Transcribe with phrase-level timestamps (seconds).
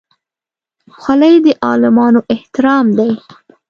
[0.99, 3.09] خولۍ د عالمانو احترام دی.